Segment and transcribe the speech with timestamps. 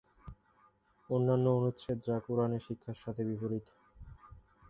[1.09, 3.67] অন্যান্য অনুচ্ছেদ, যা কুরআনের শিক্ষার সাথে বিপরীত।